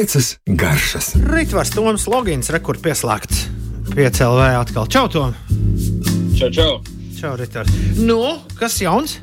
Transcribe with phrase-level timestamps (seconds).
[0.00, 1.10] piecas garšas.
[1.28, 3.42] Rītvars Toms Logins, rekur pieslēgts.
[3.92, 4.86] Piecēlē atkal.
[4.88, 5.34] Čau, Tom!
[6.38, 6.78] Čau, čau!
[7.18, 7.74] Čau, Rītvars!
[8.00, 8.16] Nu,
[8.56, 9.18] kas jauns?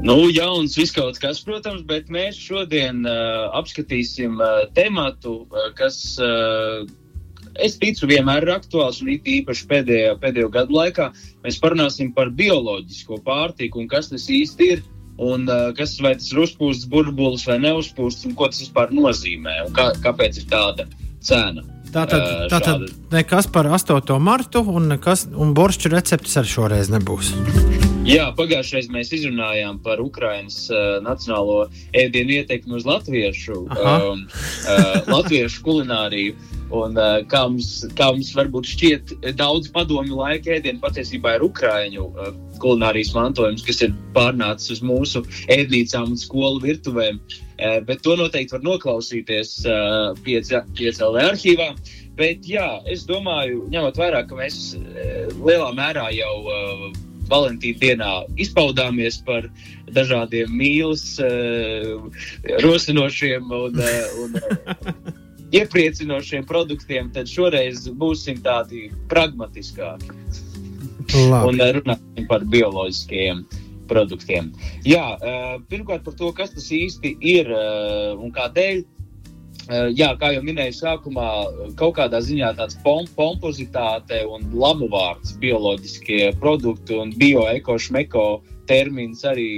[0.00, 6.00] Nu, jauns viss kaut kas, protams, bet mēs šodien uh, apskatīsim uh, tematu, uh, kas,
[6.16, 6.88] uh,
[7.60, 11.10] es ticu, vienmēr ir aktuāls un īpaši pēdējo, pēdējo gadu laikā.
[11.44, 14.86] Mēs parunāsim par bioloģisko pārtiku un kas tas īsti ir.
[15.18, 19.56] Un uh, kas vai tas ir uzpūsts burbulis vai neuzpūsts, un ko tas vispār nozīmē,
[19.66, 20.86] un kā, kāpēc ir tāda
[21.24, 21.64] cena.
[21.88, 22.84] Tātad, uh, tātad
[23.14, 24.18] nekas par 8.
[24.22, 27.32] martu, un, nekas, un boršķu receptes arī šoreiz nebūs.
[28.08, 31.66] Jā, pagājušajā reizē mēs izrunājām par Ukraiņas uh, nacionālo
[31.96, 36.36] ēdienu ietekmi uz latviešu, um, uh, latviešu kulināriju.
[36.68, 42.04] Un, uh, kā, mums, kā mums varbūt šķiet, daudz padomju laika ēdienu patiesībā ir Ukrāņu
[42.10, 45.22] uh, kulinārijas mantojums, kas ir pārnācis uz mūsu
[45.54, 47.20] ēdnīcām un skolu virtuvēm.
[47.56, 51.70] Uh, bet to noteikti var noklausīties uh, piecēlē arhīvā.
[52.18, 56.88] Bet jā, es domāju, ņemot vērā, ka mēs uh, lielā mērā jau uh,
[57.28, 59.48] Valentīna dienā izpaudāmies par
[59.96, 65.16] dažādiem mīlestības, uh, rosinošiem un, uh, un uh,
[65.54, 70.12] iepriecinošiem produktiem, tad šoreiz būsim tādi pragmatiskāki.
[71.08, 71.48] Labi.
[71.48, 73.46] Un runāsim par bioloģiskiem
[73.88, 74.50] produktiem.
[74.84, 75.16] Jā,
[75.70, 78.82] pirmkārt par to, kas tas īsti ir un kādēļ.
[79.96, 81.24] Jā, kā jau minēju, sākumā
[81.80, 88.26] kaut kādā ziņā tāds pom pompozitāte un labu vārds, bioloģiskie produkti un bioekošmeko
[88.68, 89.50] termins arī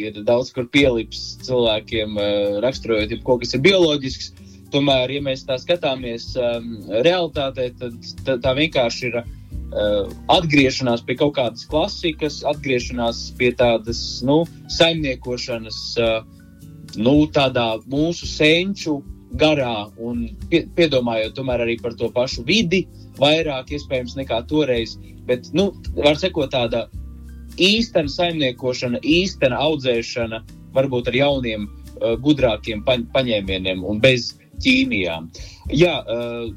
[0.00, 2.16] ir daudz kur pielips cilvēkiem,
[2.64, 4.32] raksturojot, ja kaut kas ir bioloģisks.
[4.74, 6.70] Tomēr, ja mēs tā skatāmies um,
[7.04, 14.00] realitātē, tad, tad tā vienkārši ir uh, atgriešanās pie kaut kādas klasikas, atgriešanās pie tādas
[14.26, 14.40] nu,
[14.78, 16.24] saimniekošanas, uh,
[16.98, 18.98] nu, tādā mūsu senču
[19.38, 22.86] garā un pie, piedomājot tomēr arī par to pašu vidi,
[23.20, 24.96] vairāk iespējams nekā toreiz.
[25.26, 26.86] Bet, nu, var sekot tāda
[27.62, 30.42] īstena saimniekošana, īstena audzēšana,
[30.74, 35.28] varbūt ar jauniem, uh, gudrākiem pa, paņēmieniem un bez ķīmijām.
[35.74, 35.94] Jā,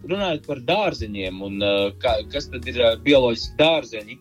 [0.09, 1.63] runājot par dārzeņiem un
[2.01, 4.19] kā, kas tad ir bioloģiski dārzeņi,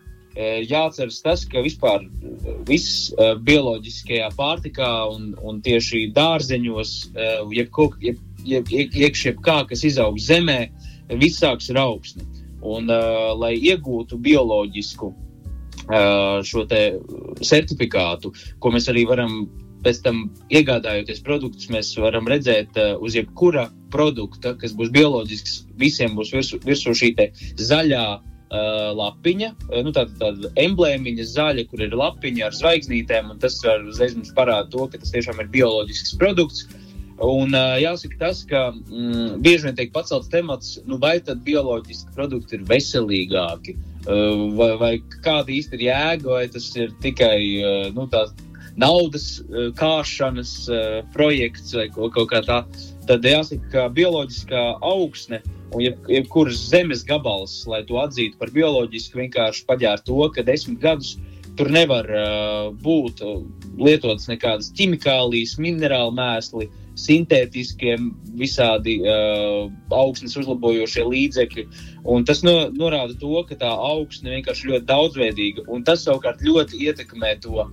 [0.69, 2.05] jāatceras tas, ka vispār
[2.67, 3.09] viss
[3.45, 6.93] bioloģiskajā pārtikā un, un tieši dārzeņos,
[7.55, 10.61] jebko, jeb, jeb, iekš jebkā, kas izaug zemē,
[11.19, 12.27] viss sāks ar augsni.
[12.59, 12.91] Un,
[13.39, 15.13] lai iegūtu bioloģisku
[16.45, 16.65] šo
[17.41, 19.41] certifikātu, ko mēs arī varam
[19.83, 20.23] pēc tam
[20.53, 26.59] iegādājoties produktus, mēs varam redzēt, uh, uz jebkura produkta, kas būs bioloģisks, visiem būs virsū,
[26.65, 27.13] virsū šī
[27.59, 28.03] zaļā
[28.49, 33.59] uh, lapiņa, uh, nu, tāda, tāda emblēmiņa zaļa, kur ir lapiņa ar zvaigznītēm, un tas
[33.65, 36.67] var uzreiz mums parāda to, ka tas tiešām ir bioloģisks produkts.
[37.19, 42.13] Un uh, jāsaka tas, ka mm, bieži vien tiek pacelts temats, nu, vai tad bioloģiski
[42.15, 43.75] produkti ir veselīgāki,
[44.07, 44.91] uh, vai, vai
[45.25, 48.31] kāda īsti ir jēga, vai tas ir tikai uh, nu, tāds
[48.79, 52.59] naudas uh, kāšanas uh, projekts vai kaut, kaut kā tā,
[53.09, 55.41] tad jāsaka, ka bioloģiskā augsne
[55.75, 60.79] un jeb, jebkuras zemes gabals, lai to atzītu par bioloģisku, vienkārši paģēra to, ka desmit
[60.83, 61.17] gadus
[61.59, 63.21] tur nevar uh, būt
[63.79, 67.95] lietotas nekādas ķimikālijas, minerālu mēsli, sintētiskie,
[68.39, 71.65] visādi uh, augsnes uzlabojošie līdzekļi.
[72.09, 76.81] Un tas no, norāda to, ka tā augsne vienkārši ļoti daudzveidīga, un tas savukārt ļoti
[76.87, 77.71] ietekmē to uh,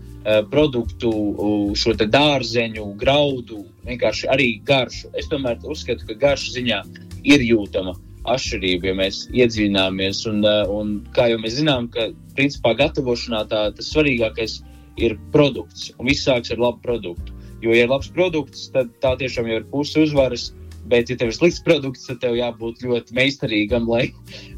[0.52, 5.12] produktu, uh, šo dārzeņu, graudu, vienkārši arī garšu.
[5.18, 6.82] Es tomēr uzskatu, ka garšu ziņā
[7.26, 10.24] ir jūtama atšķirība, ja mēs iedziļināmies.
[10.30, 14.60] Un, uh, un kā jau mēs zinām, ka principā gatavošanā tā, tas svarīgākais
[14.96, 17.35] ir produkts, un viss sāks ar labu produktu.
[17.64, 20.50] Jo, ja ir labs produkts, tad tā tiešām ir puse uzvaras.
[20.86, 24.04] Bet, ja tev ir slikts produkts, tad tev jābūt ļoti meistarīgam, lai,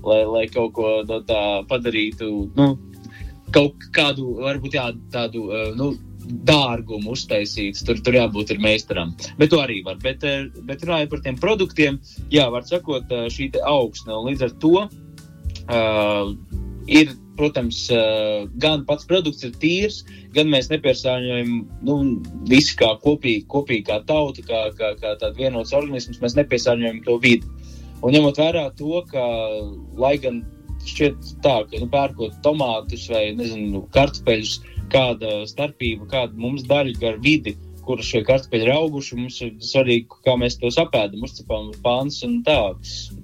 [0.04, 2.28] lai, lai kaut ko no tā padarītu.
[2.58, 2.74] Nu,
[3.54, 5.46] kaut kādu, varbūt jā, tādu
[5.78, 5.94] nu,
[6.28, 7.84] dārgumu uztaisīts.
[7.86, 9.14] Tur, tur jābūt meistaram.
[9.38, 9.96] Bet to arī var.
[10.02, 10.26] Bet,
[10.68, 12.00] bet runājot par tiem produktiem,
[12.34, 14.12] jā, var sakot, šī augsne.
[14.12, 16.34] Un līdz ar to uh,
[16.88, 17.84] ir protams,
[18.62, 20.02] gan pats produkts ir tīrs,
[20.34, 21.52] gan mēs nepiesārņojam
[21.86, 21.96] nu,
[22.50, 27.18] visi kā kopīgi, kopīgi kā tauta, kā, kā, kā tāds vienots organisms, mēs nepiesārņojam to
[27.22, 27.46] vidi.
[28.02, 29.24] Un ņemot vērā to, ka,
[29.98, 30.42] lai gan
[30.86, 34.58] šķiet tā, ka nu, pērkot tomātus vai nezinu, kartupeļus,
[34.92, 37.56] kāda starpība, kāda mums daļa gar vidi
[37.88, 39.16] kur šie kartupeļi ir auguši.
[39.18, 42.60] Mums ir svarīgi, kā mēs tos apēdam, uzcepam pāns un tā.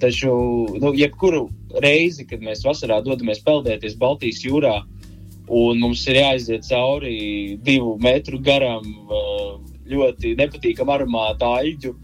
[0.03, 0.33] Taču,
[0.81, 1.47] nu, jebkuru
[1.85, 4.79] reizi, kad mēs vasarā dodamies peldēties Baltijas jūrā,
[5.53, 8.87] un mums ir jāiziet cauri divu metru garam,
[9.91, 11.97] ļoti nepatīkamu aromātu aļģu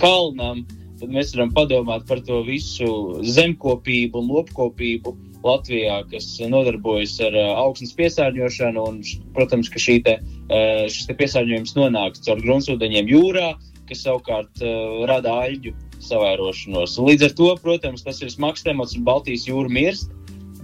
[0.00, 0.62] kalnam,
[1.00, 5.12] tad mēs varam padomāt par to visu zemkopību un lopkopību
[5.46, 8.84] Latvijā, kas nodarbojas ar uh, augstnes piesārņošanu.
[8.90, 9.00] Un,
[9.36, 13.52] protams, ka te, uh, šis te piesārņojums nonāk caur gruntsūdeņiem jūrā,
[13.88, 16.96] kas savukārt uh, rada aļģu savērošanos.
[17.00, 20.12] Un līdz ar to, protams, tas ir smags temats un Baltijas jūra mirst.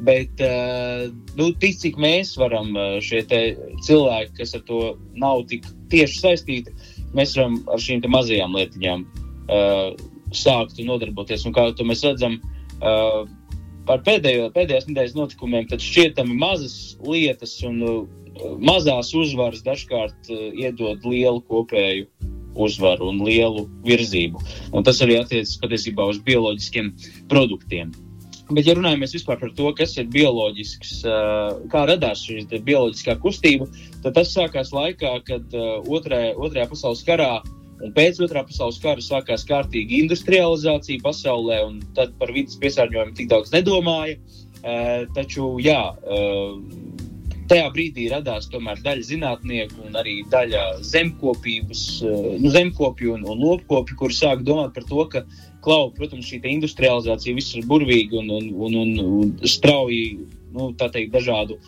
[0.04, 0.42] Bet
[1.40, 3.22] nu, tik cik mēs varam, šie
[3.86, 4.80] cilvēki, kas ar to
[5.16, 6.74] nav tik tieši saistīti,
[7.16, 9.96] mēs varam ar šīm mazajām lietiņām uh,
[10.36, 11.46] sākt nodarboties.
[11.48, 12.36] Un kā mēs redzam,
[12.82, 13.24] uh,
[13.86, 18.00] par pēdējo, pēdējās nedēļas notikumiem, tad šķietami mazas lietas un uh,
[18.62, 22.08] mazās uzvaras dažkārt uh, iedod lielu kopēju
[22.66, 24.40] uzvaru un lielu virzību.
[24.72, 26.92] Un tas arī attiecas patiesībā uz bioloģiskiem
[27.30, 27.92] produktiem.
[28.46, 33.68] Bet, ja runājam par to, kas ir bioloģisks, uh, kā radās šī bioloģiskā kustība,
[34.04, 35.56] tad tas sākās laikā, kad
[35.86, 37.30] otrajā, otrajā pasaules karā
[37.84, 43.28] Un pēc otrā pasaules kara sākās kārtīga industrializācija pasaulē, un tad par vidas piesārņojumu tik
[43.32, 44.16] daudz nedomāja.
[44.66, 46.56] Uh, taču, jā, uh,
[47.46, 53.44] tajā brīdī radās tomēr daļa zinātnieku un arī daļa zemkopības, uh, nu, zemkopju un, un
[53.44, 55.22] lopkopju, kuri sāk domāt par to, ka,
[55.62, 60.16] klau, protams, šī industrializācija viss ir burvīga un, un, un, un, un strauji
[60.56, 61.60] nu, teikt, dažādu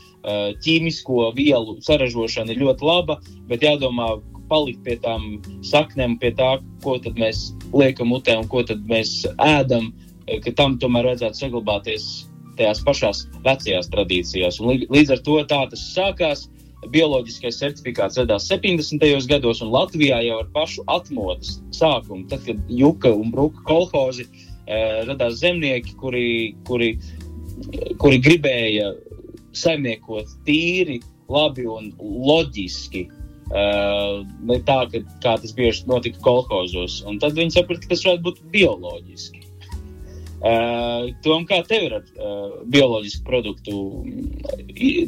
[0.64, 3.18] ķīmisko vielu saražošana ir ļoti laba,
[3.50, 4.16] bet jādomā,
[4.50, 9.92] palikt pie tām saknēm, pie tā, ko mēs liekam mutē un ko mēs ēdam,
[10.26, 12.28] eh, ka tam tomēr vajadzētu saglabāties
[12.58, 14.60] tajās pašās vecajās tradīcijās.
[14.60, 16.48] Un līdz ar to tā tas sākās.
[16.94, 19.26] Bioloģiskais certifikāts radās 70.
[19.26, 24.28] gados, un Latvijā jau ar pašu atmodas sākumu, tad, kad Juka un Bruka kolhozi
[24.68, 26.92] eh, radās zemnieki, kuri, kuri,
[27.98, 28.92] kuri gribēja
[29.58, 33.08] saimniekot tīri, labi un loģiski
[33.48, 37.00] Uh, ne tā, ka, kā tas bieži notika kolhozos.
[37.08, 39.44] Un tad viņi saprata, ka tas varētu būt bioloģiski.
[40.38, 44.04] Uh, Tom, kā tev ir ar uh, bioloģisku produktu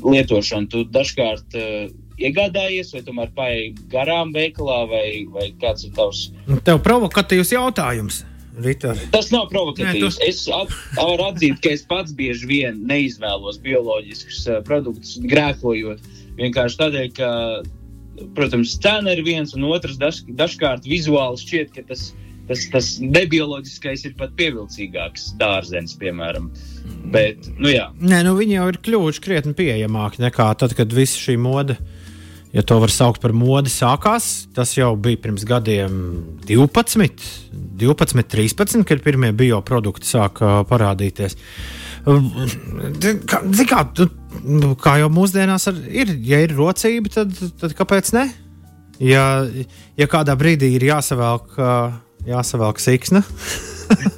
[0.03, 0.71] lietošanu?
[0.73, 6.31] Tu dažkārt uh, iegādājies, vai tomēr paieji garām veikalā, vai, vai kāds ir tavs?
[6.67, 8.25] Tev provokatīvs jautājums.
[8.61, 8.99] Ritar.
[9.13, 10.17] Tas nav provokatīvs.
[10.19, 10.27] Nē, tu...
[10.27, 16.09] Es at, varu atzīt, ka es pats bieži vien neizvēlos bioloģiskus uh, produktus, grēkojot.
[16.41, 17.31] Vienkārši tādēļ, ka
[18.37, 22.11] protams, cena ir viens, un otrs daž, dažkārt vizuāli šķiet, ka tas,
[22.49, 26.51] tas, tas nebioloģiskais ir pat pievilcīgāks dārzenis, piemēram.
[27.15, 27.89] Bet, nu, jā.
[28.01, 31.79] Nē, nu, viņi jau ir kļuvuši krietni pieejamāki nekā tad, kad visa šī mode.
[32.51, 34.49] Ja to var saukt par modi, sākās.
[34.55, 36.01] Tas jau bija pirms gadiem
[36.49, 37.29] 12,
[37.79, 41.39] 12 13, kad pirmie bioprodukti sāka parādīties.
[42.05, 43.83] Kā, kā,
[44.41, 48.29] Nu, kā jau mūsdienās ar, ir, ja ir rocība, tad, tad kāpēc ne?
[49.03, 49.25] Ja,
[49.99, 51.57] ja kādā brīdī ir jāsavelk,
[52.29, 53.23] jāsavelk siksna,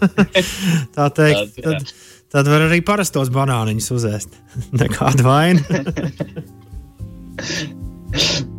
[0.96, 1.92] tā teikt, tad,
[2.34, 4.38] tad var arī parastos banāniņus uzēst.
[4.82, 5.62] Nekāda vaina.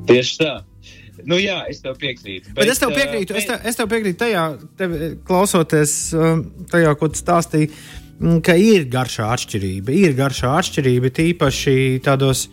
[0.10, 0.54] Tieši tā.
[1.24, 2.52] Nu, jā, es tev piekrītu.
[2.52, 4.48] Bet, bet es tev piekrītu, es tev, es tev piekrītu tajā,
[4.80, 4.96] tev,
[5.28, 5.94] klausoties
[6.72, 8.03] tajā, ko tu stāstīji Mm,
[8.46, 9.96] ka ir garšā atšķirība.
[10.06, 11.76] Ir garšā atšķirība tīpaši
[12.06, 12.48] tādos,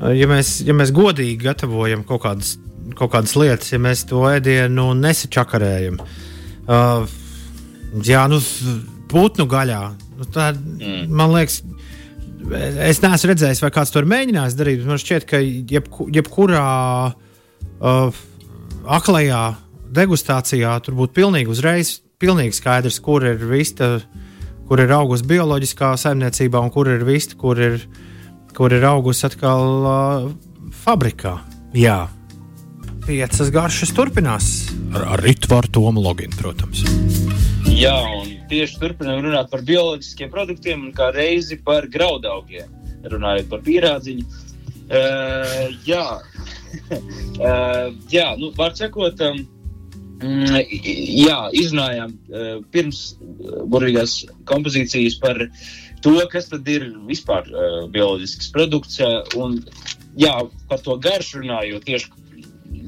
[0.00, 2.56] eh, ja mēs, ja mēs godīgi gatavojam kaut kādas,
[2.96, 5.98] kaut kādas lietas, ja mēs to ēdienu nesačakarējam.
[6.66, 7.06] Uh,
[8.02, 8.40] jā, nu,
[9.10, 9.82] putnu gaļā.
[10.18, 11.04] Nu, tā, mm.
[11.10, 11.60] Man liekas,
[12.86, 14.86] es neesmu redzējis, vai kāds to ir mēģinājis darīt.
[14.86, 16.66] Man šķiet, ka jebku, jebkurā
[17.12, 18.22] uh,
[18.98, 19.42] aklajā
[19.96, 23.96] degustācijā tur būtu pilnīgi uzreiz pilnīgi skaidrs, kur ir vista.
[24.00, 24.25] Uh,
[24.66, 27.80] kur ir augusi bioloģiskā saimniecībā un kur ir vista, kur ir,
[28.56, 30.28] kur ir augusi atkal uh,
[30.84, 31.36] fabrikā.
[31.76, 32.06] Jā,
[33.06, 34.50] piecas garšas turpinās
[34.94, 36.82] ar, ar Ritvaru Tomu Loginu, protams.
[37.70, 42.70] Jā, un tieši turpinām runāt par bioloģiskiem produktiem un kā reizi par graudaugiem,
[43.06, 44.26] runājot par pierādziņu.
[44.86, 46.04] Uh, jā,
[47.42, 49.42] uh, jā nu, var sakot, um,
[50.22, 55.42] jā, izrunājām uh, pirms uh, burvīgās kompozīcijas par
[56.04, 59.00] to, kas tad ir vispār uh, bioloģisks produkts.
[59.36, 59.60] Un,
[60.16, 60.34] jā,
[60.70, 62.10] par to garšu runājot, tieši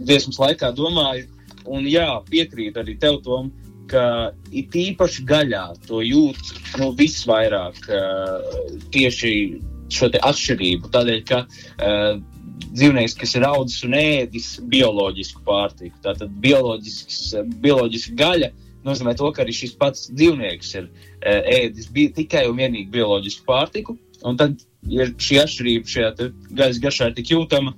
[0.08, 1.28] dziesmas laikā domāju,
[1.68, 3.52] un jā, piekrītu arī tev, Tom,
[4.52, 7.78] it īpaši gaļā to jūt nu, visvairāk
[8.92, 9.30] tieši
[9.88, 10.90] šo atšķirību.
[10.92, 12.18] Tādēļ, ka uh,
[12.66, 15.96] dzīvnieks, kas ir audzis un ēdis bioloģisku pārtiku.
[16.04, 18.50] Tātad bioloģiska gaļa
[18.86, 20.88] nozīmē to, ka arī šis pats dzīvnieks ir
[21.20, 23.96] e, ēdis tikai un vienīgi bioloģisku pārtiku.
[24.26, 24.58] Un tad,
[24.90, 27.74] ja šī atšķirība šajā gaisa garšā ir tik jūtama,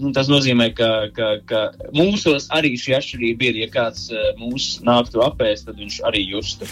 [0.00, 1.60] nu, tas nozīmē, ka, ka, ka
[1.94, 3.58] mūsos arī šī atšķirība ir.
[3.64, 6.68] Ja kāds uh, mūs nāktu apēst, tad viņš arī justu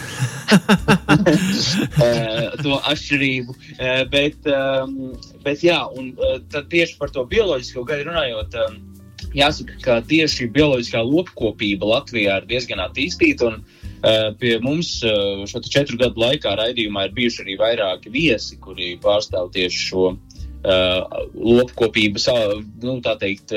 [2.63, 3.55] to atšķirību.
[3.77, 5.13] Uh, bet, um,
[5.45, 8.59] bet jā, un uh, tieši par to bioloģisko gaļu runājot.
[8.65, 8.81] Um,
[9.33, 13.47] Jāsaka, ka tieši bioloģiskā lopkopība Latvijā ir diezgan attīstīta.
[13.49, 18.59] Un, uh, pie mums uh, šo četru gadu laikā raidījumā ir bijuši arī vairāki viesi,
[18.61, 20.32] kuri pārstāv tieši šo uh,
[20.63, 22.29] lopkopības,
[22.83, 23.51] nu, tā teikt,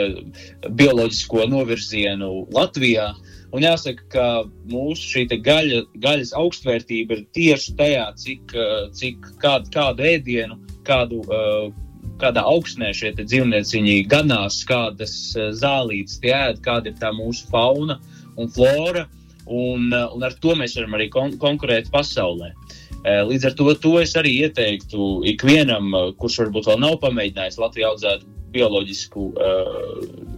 [0.78, 3.12] bioloģisko novirzienu Latvijā.
[3.54, 4.26] Un jāsaka, ka
[4.68, 8.56] mūsu gaļa, gaļas augstvērtība ir tieši tajā, cik,
[8.98, 11.70] cik kādu, kādu ēdienu, kādu uh,
[12.20, 15.14] kādā augsnē šie dzīvnieciņi ganās, kādas
[15.60, 18.00] zālītes tie ēd, kāda ir tā mūsu fauna
[18.36, 19.06] un flora.
[19.46, 22.48] Un, un ar to mēs varam arī kon konkurēt pasaulē.
[22.50, 27.90] E, līdz ar to, to es arī ieteiktu ikvienam, kurš varbūt vēl nav pamēģinājis Latviju
[27.90, 28.26] audzēt
[28.56, 30.35] bioloģisku uh,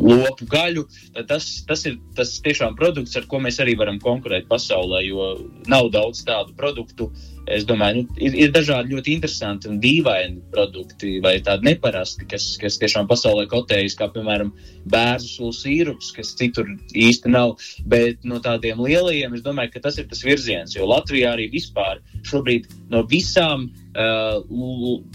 [0.00, 0.86] lopu gaļu.
[1.28, 5.34] Tas, tas ir tas tiešām produkts, ar ko mēs arī varam konkurēt pasaulē, jo
[5.70, 7.10] nav daudz tādu produktu.
[7.50, 12.44] Es domāju, nu, ir, ir dažādi ļoti interesanti un dīvaini produkti, vai tādi neparasti, kas,
[12.60, 14.52] kas tiešām pasaulē kotējas, kā piemēram
[14.92, 17.56] bērnu sulu sīrups, kas citur īsti nav.
[17.90, 21.98] Bet no tādiem lielajiem es domāju, ka tas ir tas virziens, jo Latvijā arī vispār
[22.28, 24.38] šobrīd no visām uh,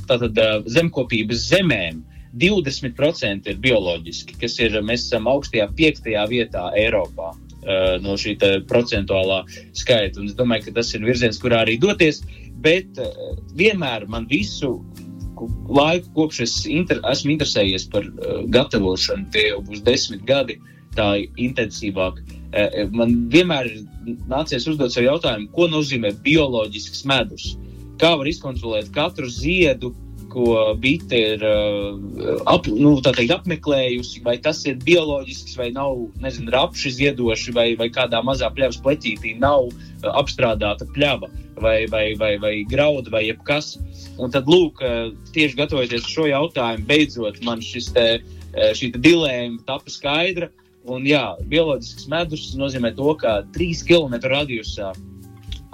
[0.10, 6.70] tātad, uh, zemkopības zemēm uh, 20% ir bioloģiski, kas ir, mēs esam augstajā piektajā vietā
[6.78, 7.34] Eiropā.
[7.66, 8.36] Uh, no šī
[8.70, 9.40] procentuālā
[9.74, 10.20] skaita.
[10.22, 12.20] Un es domāju, ka tas ir virziens, kurā arī doties.
[12.62, 14.76] Bet uh, vienmēr man visu
[15.74, 20.60] laiku, kopš es inter, esmu interesējies par uh, gatavošanu, tie jau būs desmit gadi,
[20.96, 21.10] tā
[21.42, 22.22] intensīvāk.
[22.96, 23.68] Man vienmēr
[24.30, 27.50] nācies uzdot sev jautājumu, ko nozīmē bioloģisks medus.
[28.00, 29.90] Kā var izkontrolēt katru ziedu,
[30.36, 36.52] ko bite ir uh, ap, nu, teikt, apmeklējusi, vai tas ir bioloģisks, vai nav, nezinu,
[36.52, 41.32] rapši ziedoši, vai, vai kādā mazā pļavas pleķītī nav uh, apstrādāta pļava,
[41.64, 43.78] vai, vai, vai, vai grauda, vai jebkas.
[44.20, 48.08] Un tad, lūk, uh, tieši gatavoties šo jautājumu, beidzot man šis te,
[48.76, 50.52] šī te dilēma tapa skaidra.
[50.86, 54.92] Un, jā, bioloģisks medus nozīmē to, ka 3 km radiusā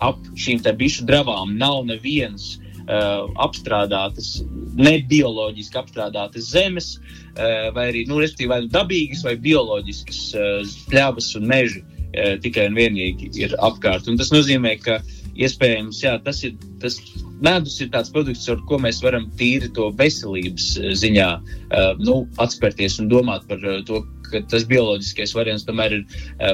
[0.01, 2.56] ap šīm bišu dravām nav nevienas
[2.90, 4.42] apstrādātas,
[4.80, 11.50] nebioloģiski apstrādātas zemes, uh, vai arī nu, vai nu dabīgas vai bioloģiskas uh, pļavas un
[11.52, 14.10] meži uh, tikai un vienīgi ir apkārt.
[14.10, 15.02] Un tas nozīmē, ka
[15.36, 16.58] iespējams jā, tas ir.
[16.82, 17.00] Tas
[17.42, 23.00] Medus ir tāds produkts, ar ko mēs varam tīri to veselības ziņā uh, nu, atspērties
[23.02, 26.04] un domāt par uh, to, ka tas bioloģiskais variants tomēr ir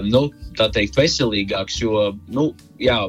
[0.07, 1.81] nu, teikt, veselīgāks.
[1.83, 2.47] Jo nu,
[2.79, 3.01] jā,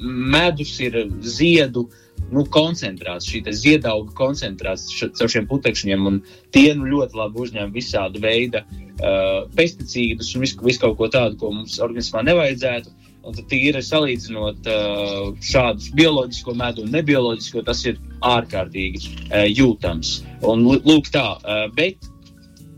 [0.00, 1.88] medus ir ziedu
[2.34, 4.86] nu, koncentrāts, šī ziedauga koncentrāts
[5.18, 6.06] caur šiem putekšņiem,
[6.54, 11.38] tie nu, ļoti labi uzņem visādu veidu uh, pesticīdus un visu, visu kaut ko tādu,
[11.40, 12.96] ko mums organismā nevajadzētu.
[13.20, 20.14] Un tad ir salīdzinot uh, šādus bioloģisko medu un nebioloģisko, tas ir ārkārtīgi uh, jūtams.
[20.48, 22.08] Un, lūk, tā, uh, bet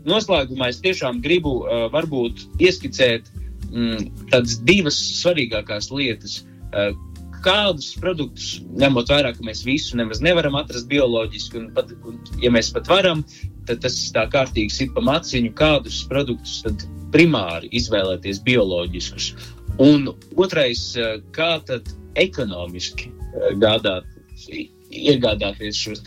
[0.09, 3.31] noslēgumā es tiešām gribu uh, varbūt ieskicēt
[3.71, 6.41] mm, tādas divas svarīgākās lietas,
[6.73, 6.91] uh,
[7.43, 12.51] kādus produktus, ņemot vērā, ka mēs visu nemaz nevaram atrast bioloģiski, un, pat, un ja
[12.53, 13.23] mēs pat varam,
[13.67, 19.33] tad tas tā kārtīgi sit pa maciņu, kādus produktus tad primāri izvēlēties bioloģiskus.
[19.83, 24.09] Un otrais, eh, kā tad ekonomiski eh, gādāt,
[24.93, 26.03] iegādāties šos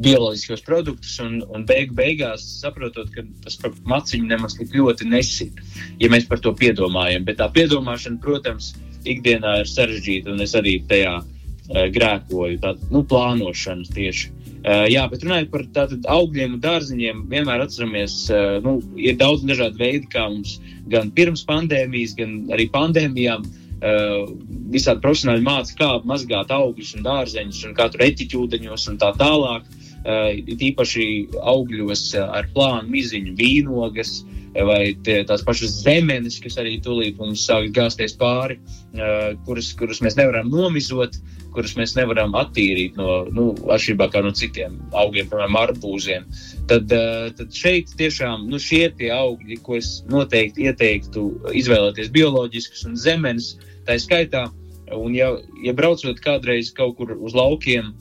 [0.00, 3.58] bioloģiskos produktus, un, un beigu beigās saprotot, ka tas
[3.88, 5.60] maciņu nemaz tik ļoti nesit,
[6.00, 7.26] ja mēs par to piedomājam.
[7.28, 12.88] Bet tā piedomāšana, protams, ir ikdienā ir sarežģīta, un es arī tajā uh, grēkoju, tādu
[12.94, 14.30] nu, plānošanu tieši.
[14.62, 19.42] Uh, jā, bet runājot par tātad, augļiem un dārziņiem, vienmēr atceramies, uh, nu, ir daudz
[19.48, 20.58] dažādu veidu, kā mums
[20.92, 24.32] gan pirms pandēmijas, gan arī pandēmijām uh,
[24.74, 29.66] visādi profesionāļi mācīja, kā mazgāt augļus un dārzeņus, un kā tur etiķūdeņos un tā tālāk.
[29.66, 36.76] Uh, īpaši augļos uh, ar plānu miziņu, vīnogas, uh, vai tās pašas zemenes, kas arī
[36.84, 38.58] tūlīt mums sāk gāzties pāri,
[39.46, 41.16] kuras, kuras mēs nevaram nomizot,
[41.52, 46.28] kuras mēs nevaram attīrīt no, nu, atšķirībā no citiem augiem, piemēram, arbūziem.
[46.68, 46.92] Tad,
[47.38, 52.96] tad šeit tiešām nu, šie ir tie augļi, ko es noteikti ieteiktu izvēlēties bioloģiskus un
[53.00, 53.54] zemenes,
[53.88, 54.50] tā skaitā.
[54.92, 55.30] Un, ja,
[55.64, 57.94] ja braucot kādreiz kaut kur uz laukiem,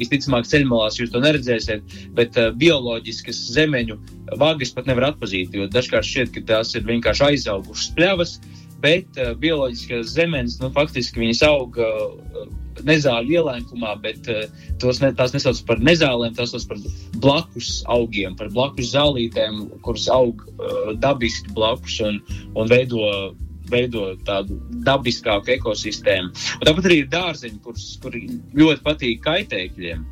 [0.00, 3.98] visticamāk, ceļmalās jūs to neredzēsiet, bet uh, bioloģiskas zemeņu
[4.40, 8.36] vagas pat nevar atpazīt, jo dažkārt šķiet, ka tās ir vienkārši aizaugušas pļavas,
[8.84, 12.44] bet uh, bioloģiskās zemenes, nu, faktiski viņas aug uh,
[12.84, 14.44] nezāļu ielēkumā, bet uh,
[14.82, 16.82] tos ne, tās nesauc par nezālēm, tās sauc par
[17.22, 22.20] blakus augiem, par blakus zālītēm, kuras aug uh, dabiski blakus un,
[22.58, 23.08] un veido
[23.70, 26.32] veido tādu dabiskāku ekosistēmu.
[26.58, 30.04] Un tāpat arī ir dārzeņi, kurus kur ļoti patīk kaitēkļiem.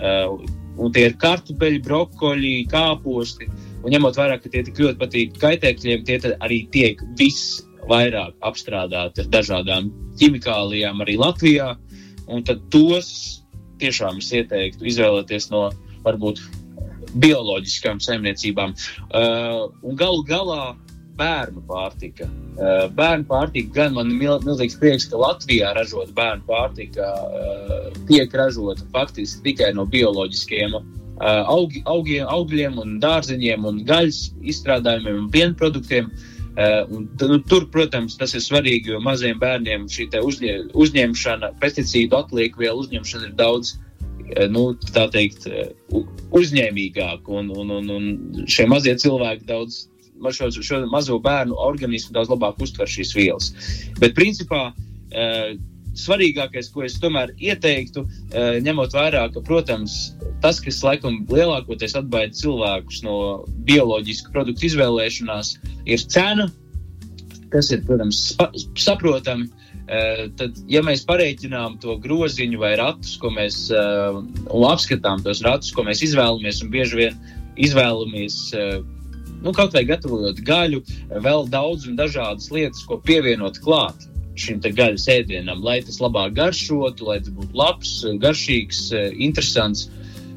[0.00, 0.38] Uh,
[0.80, 3.50] un tie ir kartupeļi, brokoļi, kāposti.
[3.80, 9.30] Un ņemot vērā, ka tie tik ļoti patīk kaitēkļiem, tie arī tiek visvairāk apstrādāti ar
[9.32, 9.90] dažādām
[10.20, 11.74] ķimikālijām arī Latvijā.
[12.30, 13.10] Un tad tos
[13.80, 15.70] tiešām es ieteiktu izvēlēties no
[16.04, 16.42] varbūt
[17.20, 18.76] bioloģiskām saimniecībām.
[19.10, 19.66] Uh,
[19.98, 20.76] galu galā
[21.20, 22.28] bērnu pārtika.
[22.60, 28.32] Uh, bērnu pārtika gan man ir milzīgs prieks, ka Latvijā ražot bērnu pārtika uh, tiek
[28.36, 30.84] ražota faktiski tikai no bioloģiskiem uh,
[31.20, 36.12] augi, augiem, augļiem un dārzeņiem un gaļas izstrādājumiem un pienproduktiem.
[36.60, 42.60] Un, nu, tur, protams, tas ir svarīgi, jo maziem bērniem šī uzņē, uzņemšana, pesticīdu atlieku
[42.60, 43.70] vielu uzņemšana ir daudz
[44.50, 44.64] nu,
[45.14, 45.46] teikt,
[46.36, 49.84] uzņēmīgāk, un, un, un, un šie mazie cilvēki daudz
[50.28, 53.50] šo, šo mazo bērnu organismu daudz labāk uztver šīs vielas.
[54.00, 55.52] Bet, principā, uh,
[56.00, 60.12] svarīgākais, ko es tomēr ieteiktu, uh, ņemot vērā, ka, protams,
[60.44, 63.16] tas, kas laikam lielākoties atbaida cilvēkus no
[63.68, 65.56] bioloģisku produktu izvēlēšanās,
[65.88, 66.50] ir cena.
[67.50, 68.30] Tas ir, protams,
[68.78, 69.48] saprotami.
[69.90, 75.82] Uh, tad, ja mēs pareiķinām to groziņu vai ratus, ko mēs apskatām, tos ratus, ko
[75.88, 77.16] mēs izvēlamies, un bieži vien
[77.58, 78.36] izvēlamies
[79.42, 80.82] nu, kaut vai gatavojot gaļu,
[81.24, 84.06] vēl daudz un dažādas lietas, ko pievienot klāt
[84.40, 89.88] šim gaļas ēdienam, lai tas labāk garšotu, lai tas būtu labs, garšīgs, interesants.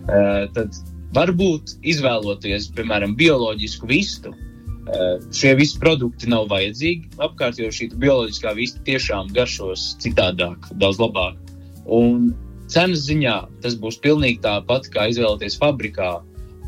[0.03, 0.75] Eh, tad
[1.15, 4.33] varbūt izvēloties, piemēram, bioloģisku vistu.
[4.33, 10.99] Eh, šie visi produkti nav vajadzīgi apkārt, jo šī bioloģiskā vista tiešām garšos citādāk, daudz
[10.99, 11.39] labāk.
[11.85, 12.33] Un
[12.67, 16.11] cenas ziņā tas būs pilnīgi tāpat, kā izvēlēties fabrikā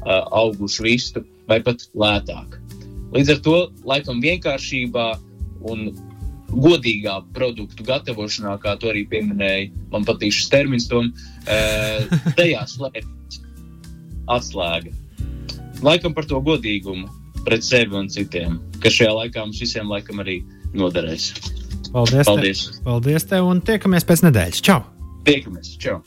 [0.06, 2.60] augušu vistu vai pat lētāk.
[3.16, 3.56] Līdz ar to
[3.88, 5.08] laikam vienkāršībā
[5.72, 5.88] un
[6.56, 11.12] godīgā produktu gatavošanā, kā to arī pieminēja, man patīk šis termins, tom,
[11.48, 11.60] e,
[12.40, 13.42] tajā slēpjas
[14.36, 14.94] atslēga.
[15.86, 17.10] Laikam par to godīgumu
[17.46, 20.40] pret sevi un citiem, kas šajā laikā mums visiem laikam arī
[20.76, 21.32] noderēs.
[21.94, 22.28] Paldies!
[22.28, 22.66] Paldies!
[22.68, 24.66] Tev, paldies tev un tiekamies pēc nedēļas!
[24.66, 24.82] Čau!
[25.28, 25.76] Tiekamies!
[25.82, 26.02] Čau!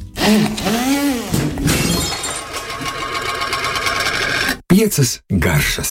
[4.79, 5.87] Piecas garšas.